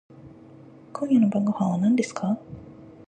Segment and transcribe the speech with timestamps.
[0.93, 2.35] 今夜の晩御飯は何ですか？